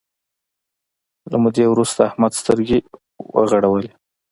له 1.31 1.37
مودې 1.43 1.65
وروسته 1.69 1.99
احمد 2.09 2.31
سترګې 2.41 2.79
وغړولې. 3.35 3.91